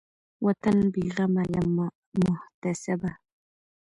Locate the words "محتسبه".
2.25-3.11